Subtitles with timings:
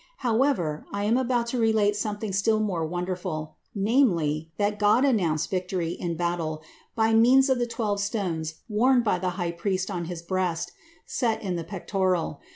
[0.25, 5.91] However, I am about to relate something still more wonderful, namely, that God announced victory
[5.91, 6.63] in battle
[6.95, 10.71] by means of the twelve stones worn by the high priest on his breast,
[11.05, 12.41] set in the pectoral.